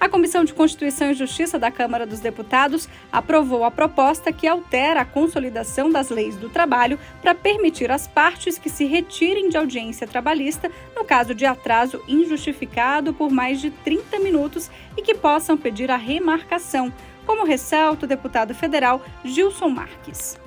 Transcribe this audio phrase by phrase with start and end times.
[0.00, 5.00] A Comissão de Constituição e Justiça da Câmara dos Deputados aprovou a proposta que altera
[5.00, 10.06] a consolidação das leis do trabalho para permitir às partes que se retirem de audiência
[10.06, 15.90] trabalhista no caso de atraso injustificado por mais de 30 minutos e que possam pedir
[15.90, 16.92] a remarcação,
[17.26, 20.38] como ressalta o deputado federal Gilson Marques.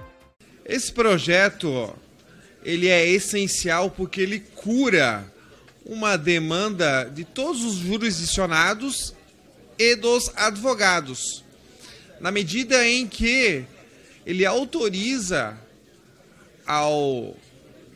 [0.63, 1.93] Esse projeto
[2.63, 5.29] ele é essencial porque ele cura
[5.85, 9.13] uma demanda de todos os jurisdicionados
[9.81, 11.43] e dos advogados,
[12.19, 13.65] na medida em que
[14.23, 15.57] ele autoriza
[16.67, 17.35] ao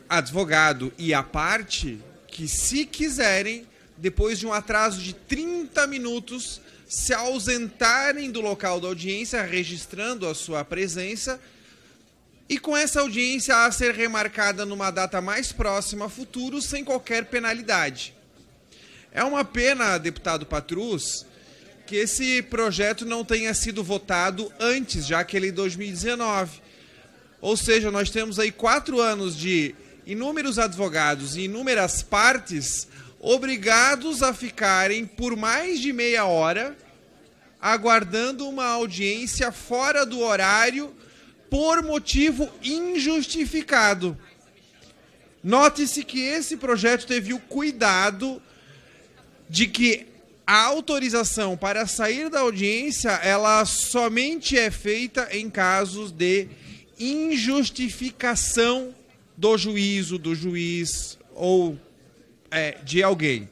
[0.08, 3.64] advogado e à parte que, se quiserem,
[3.96, 10.34] depois de um atraso de 30 minutos, se ausentarem do local da audiência, registrando a
[10.34, 11.40] sua presença,
[12.48, 18.12] e com essa audiência a ser remarcada numa data mais próxima futuro, sem qualquer penalidade.
[19.12, 21.24] É uma pena, deputado Patrus,
[21.86, 26.60] que esse projeto não tenha sido votado antes, já que ele é 2019.
[27.40, 32.88] Ou seja, nós temos aí quatro anos de inúmeros advogados e inúmeras partes
[33.20, 36.76] obrigados a ficarem por mais de meia hora
[37.60, 40.94] aguardando uma audiência fora do horário
[41.50, 44.16] por motivo injustificado.
[45.42, 48.42] Note-se que esse projeto teve o cuidado
[49.48, 50.06] de que
[50.46, 56.46] a autorização para sair da audiência, ela somente é feita em casos de
[56.98, 58.94] injustificação
[59.36, 61.76] do juízo, do juiz ou
[62.48, 63.50] é, de alguém.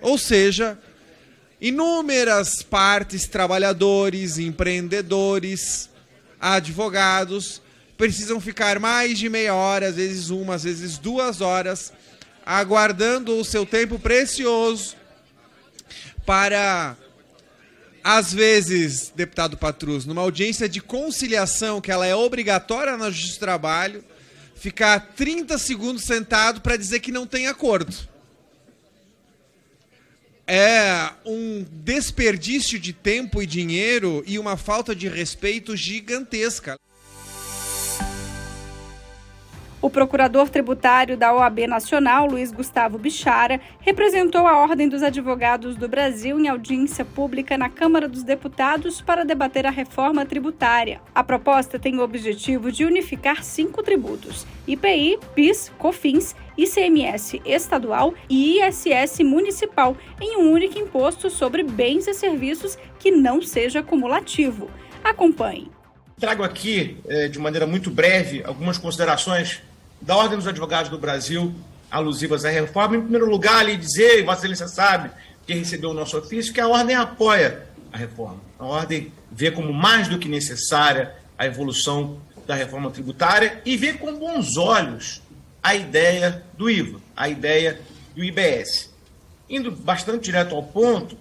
[0.00, 0.76] Ou seja,
[1.60, 5.88] inúmeras partes, trabalhadores, empreendedores,
[6.40, 7.62] advogados,
[7.96, 11.92] precisam ficar mais de meia hora, às vezes uma, às vezes duas horas,
[12.44, 14.96] aguardando o seu tempo precioso
[16.24, 16.96] para
[18.04, 23.40] às vezes, deputado Patrus, numa audiência de conciliação, que ela é obrigatória na Justiça do
[23.40, 24.04] Trabalho,
[24.54, 27.96] ficar 30 segundos sentado para dizer que não tem acordo.
[30.46, 36.78] É um desperdício de tempo e dinheiro e uma falta de respeito gigantesca.
[39.84, 45.86] O procurador tributário da OAB Nacional, Luiz Gustavo Bichara, representou a Ordem dos Advogados do
[45.86, 51.02] Brasil em audiência pública na Câmara dos Deputados para debater a reforma tributária.
[51.14, 58.58] A proposta tem o objetivo de unificar cinco tributos: IPI, PIS, COFINS, ICMS estadual e
[58.60, 64.70] ISS municipal em um único imposto sobre bens e serviços que não seja cumulativo.
[65.04, 65.70] Acompanhe.
[66.18, 69.60] Trago aqui, eh, de maneira muito breve, algumas considerações
[70.04, 71.54] da Ordem dos Advogados do Brasil
[71.90, 72.96] alusivas à reforma.
[72.96, 75.10] Em primeiro lugar, lhe dizer, e Vossa Excelência sabe,
[75.46, 78.40] que recebeu o nosso ofício, que a Ordem apoia a reforma.
[78.58, 83.94] A Ordem vê como mais do que necessária a evolução da reforma tributária e vê
[83.94, 85.22] com bons olhos
[85.62, 87.80] a ideia do IVA, a ideia
[88.14, 88.92] do IBS.
[89.48, 91.16] Indo bastante direto ao ponto,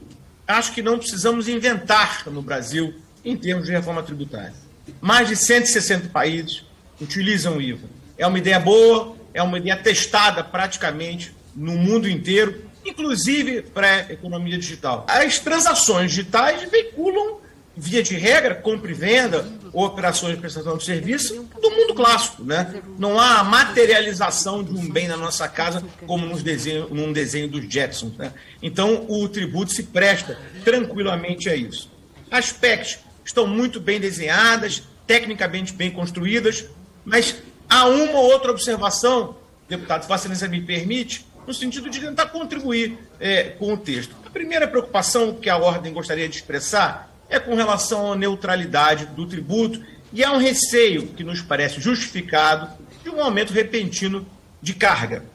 [0.45, 4.53] acho que não precisamos inventar no Brasil em termos de reforma tributária.
[4.99, 6.66] Mais de 160 países
[6.99, 8.03] utilizam o IVA.
[8.18, 14.13] É uma ideia boa, é uma ideia testada praticamente no mundo inteiro, inclusive para a
[14.13, 15.06] economia digital.
[15.07, 17.41] As transações digitais veiculam,
[17.75, 22.44] via de regra, compra e venda, ou operações de prestação de serviço do mundo clássico.
[22.44, 22.81] Né?
[23.00, 27.66] Não há materialização de um bem na nossa casa como nos desenho, num desenho dos
[27.68, 28.16] Jetsons.
[28.16, 28.31] Né?
[28.62, 31.91] Então, o tributo se presta tranquilamente a isso.
[32.29, 36.66] As PECs estão muito bem desenhadas, tecnicamente bem construídas,
[37.03, 37.35] mas
[37.75, 39.35] Há uma ou outra observação,
[39.67, 44.16] deputado, Excelência me permite, no sentido de tentar contribuir é, com o texto.
[44.23, 49.25] A primeira preocupação que a ordem gostaria de expressar é com relação à neutralidade do
[49.25, 49.84] tributo
[50.14, 52.70] e há um receio que nos parece justificado
[53.03, 54.23] de um aumento repentino
[54.61, 55.25] de carga.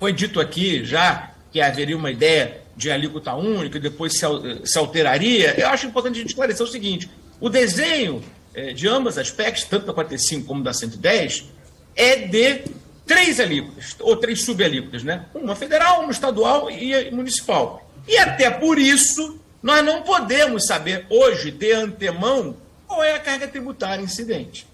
[0.00, 4.26] Foi dito aqui já que haveria uma ideia de alíquota única e depois se,
[4.64, 5.54] se alteraria.
[5.56, 7.08] Eu acho importante a gente esclarecer o seguinte:
[7.40, 11.59] o desenho é, de ambas as PECs, tanto da 45 como da 110,
[11.94, 12.64] é de
[13.06, 15.26] três alíquotas, ou três subalíquotas, né?
[15.34, 17.90] Uma federal, uma estadual e municipal.
[18.06, 22.56] E até por isso, nós não podemos saber hoje, de antemão,
[22.86, 24.66] qual é a carga tributária incidente.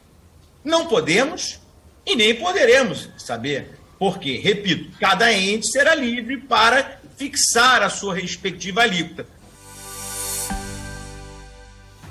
[0.64, 1.60] Não podemos
[2.04, 3.78] e nem poderemos saber.
[3.98, 9.26] Porque, repito, cada ente será livre para fixar a sua respectiva alíquota.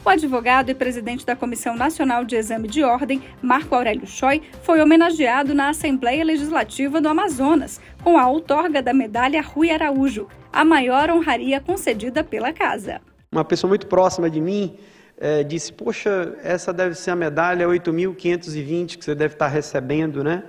[0.05, 4.79] O advogado e presidente da Comissão Nacional de Exame de Ordem, Marco Aurélio Choi, foi
[4.79, 11.09] homenageado na Assembleia Legislativa do Amazonas com a outorga da medalha Rui Araújo, a maior
[11.09, 13.01] honraria concedida pela casa.
[13.31, 14.77] Uma pessoa muito próxima de mim
[15.17, 20.43] é, disse: Poxa, essa deve ser a medalha 8.520 que você deve estar recebendo, né?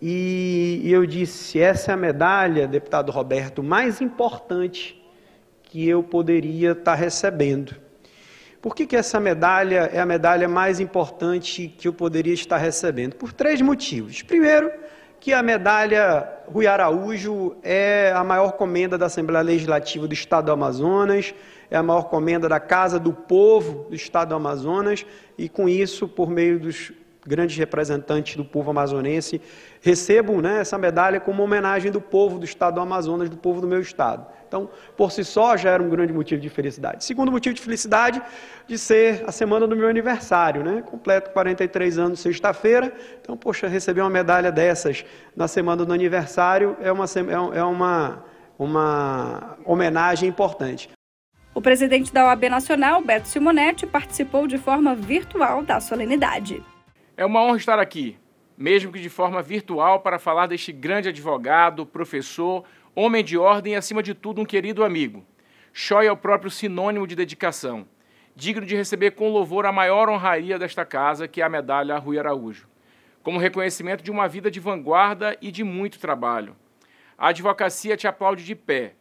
[0.00, 4.98] E, e eu disse: Essa é a medalha, deputado Roberto, mais importante
[5.64, 7.89] que eu poderia estar recebendo.
[8.60, 13.14] Por que, que essa medalha é a medalha mais importante que eu poderia estar recebendo?
[13.16, 14.20] Por três motivos.
[14.20, 14.70] Primeiro,
[15.18, 20.52] que a medalha Rui Araújo é a maior comenda da Assembleia Legislativa do Estado do
[20.52, 21.34] Amazonas,
[21.70, 25.06] é a maior comenda da Casa do Povo do Estado do Amazonas,
[25.38, 26.92] e com isso, por meio dos
[27.30, 29.40] grandes representantes do povo amazonense,
[29.80, 33.68] recebo né, essa medalha como homenagem do povo do Estado do Amazonas, do povo do
[33.68, 34.26] meu Estado.
[34.48, 37.04] Então, por si só, já era um grande motivo de felicidade.
[37.04, 38.20] Segundo motivo de felicidade,
[38.66, 40.82] de ser a semana do meu aniversário, né?
[40.82, 42.92] Completo 43 anos sexta-feira.
[43.20, 45.04] Então, poxa, receber uma medalha dessas
[45.36, 48.24] na semana do aniversário é uma, é, é uma,
[48.58, 50.90] uma homenagem importante.
[51.54, 56.60] O presidente da OAB Nacional, Beto Simonetti, participou de forma virtual da solenidade.
[57.20, 58.16] É uma honra estar aqui,
[58.56, 62.64] mesmo que de forma virtual, para falar deste grande advogado, professor,
[62.94, 65.22] Homem de ordem e, acima de tudo, um querido amigo.
[65.70, 67.86] Choi é o próprio sinônimo de dedicação,
[68.34, 72.18] digno de receber com louvor a maior honraria desta casa, que é a medalha Rui
[72.18, 72.66] Araújo,
[73.22, 76.56] como reconhecimento de uma vida de vanguarda e de muito trabalho.
[77.18, 78.94] A advocacia te aplaude de pé,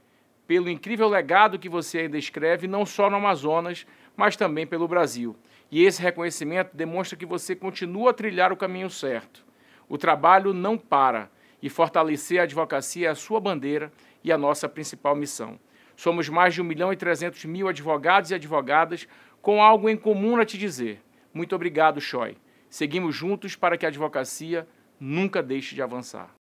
[0.46, 3.88] pelo incrível legado que você ainda escreve, não só no Amazonas,
[4.18, 5.38] mas também pelo Brasil.
[5.72, 9.46] E esse reconhecimento demonstra que você continua a trilhar o caminho certo.
[9.88, 11.30] O trabalho não para
[11.62, 13.92] e fortalecer a advocacia é a sua bandeira
[14.24, 15.60] e a nossa principal missão.
[15.96, 19.08] Somos mais de 1 milhão e 300 mil advogados e advogadas
[19.42, 21.02] com algo em comum a te dizer.
[21.34, 22.38] Muito obrigado, Choi.
[22.70, 24.68] Seguimos juntos para que a advocacia
[25.00, 26.39] nunca deixe de avançar.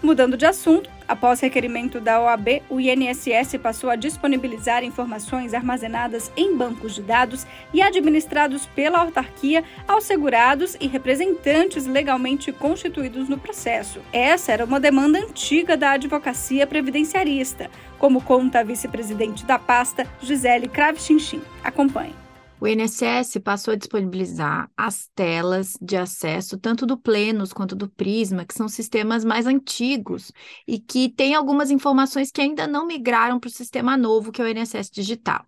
[0.00, 6.56] Mudando de assunto, após requerimento da OAB, o INSS passou a disponibilizar informações armazenadas em
[6.56, 14.00] bancos de dados e administrados pela autarquia aos segurados e representantes legalmente constituídos no processo.
[14.12, 17.68] Essa era uma demanda antiga da advocacia previdenciarista,
[17.98, 21.42] como conta a vice-presidente da pasta, Gisele Kravchinchin.
[21.64, 22.27] Acompanhe.
[22.60, 28.44] O INSS passou a disponibilizar as telas de acesso, tanto do Plenos quanto do Prisma,
[28.44, 30.32] que são sistemas mais antigos
[30.66, 34.44] e que têm algumas informações que ainda não migraram para o sistema novo, que é
[34.44, 35.44] o INSS Digital.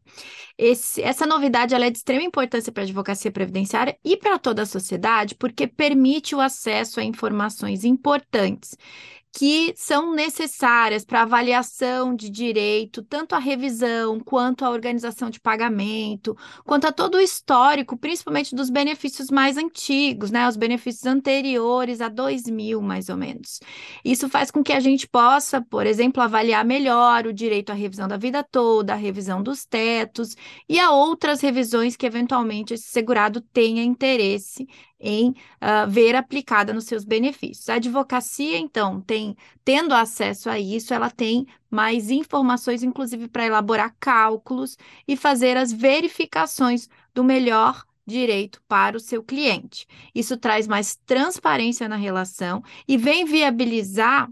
[0.57, 4.67] Esse, essa novidade é de extrema importância para a advocacia previdenciária e para toda a
[4.67, 8.77] sociedade, porque permite o acesso a informações importantes
[9.32, 16.37] que são necessárias para avaliação de direito, tanto a revisão, quanto a organização de pagamento,
[16.65, 22.09] quanto a todo o histórico, principalmente dos benefícios mais antigos, né, os benefícios anteriores a
[22.09, 23.61] 2000, mais ou menos.
[24.05, 28.09] Isso faz com que a gente possa, por exemplo, avaliar melhor o direito à revisão
[28.09, 30.37] da vida toda, a revisão dos tetos
[30.69, 34.67] e a outras revisões que eventualmente esse segurado tenha interesse
[35.00, 37.69] em uh, ver aplicada nos seus benefícios.
[37.69, 43.95] A advocacia, então, tem, tendo acesso a isso, ela tem mais informações, inclusive para elaborar
[43.99, 44.76] cálculos
[45.09, 49.87] e fazer as verificações do melhor direito para o seu cliente.
[50.14, 54.28] Isso traz mais transparência na relação e vem viabilizar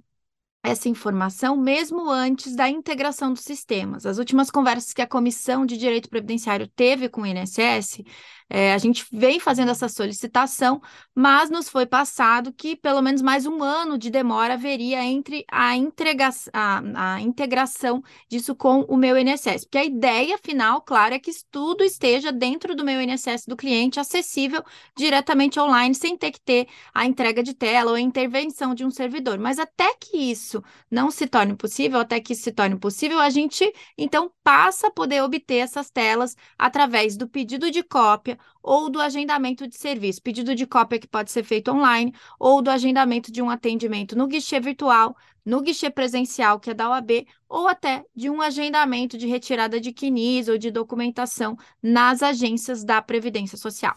[0.68, 4.06] essa informação mesmo antes da integração dos sistemas.
[4.06, 8.02] As últimas conversas que a Comissão de Direito Previdenciário teve com o INSS
[8.50, 10.80] é, a gente vem fazendo essa solicitação,
[11.14, 15.76] mas nos foi passado que pelo menos mais um ano de demora haveria entre a,
[15.76, 19.64] entrega, a, a integração disso com o meu INSS.
[19.64, 24.00] Porque a ideia final, claro, é que tudo esteja dentro do meu INSS do cliente,
[24.00, 24.62] acessível
[24.96, 28.90] diretamente online, sem ter que ter a entrega de tela ou a intervenção de um
[28.90, 29.38] servidor.
[29.38, 30.57] Mas até que isso
[30.90, 34.90] não se torne possível, até que isso se torne possível, a gente então passa a
[34.90, 40.54] poder obter essas telas através do pedido de cópia ou do agendamento de serviço, pedido
[40.54, 44.60] de cópia que pode ser feito online, ou do agendamento de um atendimento no guichê
[44.60, 49.80] virtual, no guichê presencial, que é da OAB, ou até de um agendamento de retirada
[49.80, 53.96] de quinis ou de documentação nas agências da Previdência Social.